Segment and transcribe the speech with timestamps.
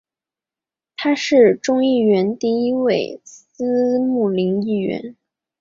[0.97, 3.21] 他是众议院第一位
[3.99, 5.15] 穆斯林议员。